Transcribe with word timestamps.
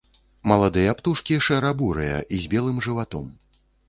Маладыя 0.51 0.93
птушкі 1.01 1.37
шэра-бурыя 1.47 2.15
з 2.39 2.49
белым 2.55 2.81
жыватом. 2.87 3.29